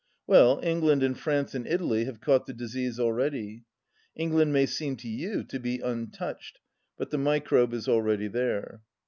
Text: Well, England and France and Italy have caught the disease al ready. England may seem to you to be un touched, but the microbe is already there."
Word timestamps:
Well, 0.25 0.59
England 0.63 1.03
and 1.03 1.15
France 1.15 1.53
and 1.53 1.67
Italy 1.67 2.05
have 2.05 2.21
caught 2.21 2.47
the 2.47 2.55
disease 2.55 2.99
al 2.99 3.11
ready. 3.11 3.65
England 4.15 4.51
may 4.51 4.65
seem 4.65 4.95
to 4.95 5.07
you 5.07 5.43
to 5.43 5.59
be 5.59 5.79
un 5.79 6.09
touched, 6.09 6.57
but 6.97 7.11
the 7.11 7.19
microbe 7.19 7.71
is 7.71 7.87
already 7.87 8.27
there." 8.27 8.81